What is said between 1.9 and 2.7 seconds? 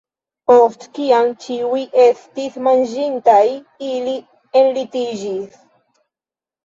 estis